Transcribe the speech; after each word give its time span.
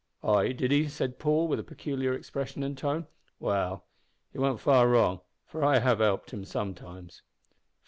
"Ay, 0.23 0.51
did 0.51 0.71
he?" 0.71 0.87
said 0.87 1.19
Paul, 1.19 1.47
with 1.47 1.59
a 1.59 1.63
peculiar 1.63 2.11
expression 2.11 2.63
and 2.63 2.75
tone. 2.75 3.05
"Well, 3.39 3.85
he 4.33 4.39
warn't 4.39 4.59
far 4.59 4.87
wrong, 4.87 5.21
for 5.45 5.63
I 5.63 5.77
have 5.77 5.99
helped 5.99 6.31
him 6.31 6.43
sometimes." 6.43 7.21